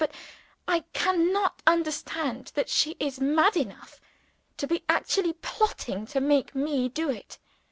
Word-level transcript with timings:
But 0.01 0.15
I 0.67 0.79
can 0.93 1.31
not 1.31 1.61
understand 1.67 2.53
that 2.55 2.69
she 2.69 2.95
is 2.99 3.19
mad 3.21 3.55
enough 3.55 4.01
to 4.57 4.65
be 4.65 4.83
actually 4.89 5.33
plotting 5.33 6.07
to 6.07 6.19
make 6.19 6.55
me 6.55 6.89
do 6.89 7.11
it. 7.11 7.37